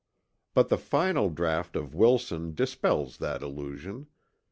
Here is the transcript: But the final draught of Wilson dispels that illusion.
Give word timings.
But 0.55 0.69
the 0.69 0.79
final 0.79 1.29
draught 1.29 1.75
of 1.75 1.93
Wilson 1.93 2.55
dispels 2.55 3.17
that 3.19 3.43
illusion. 3.43 4.07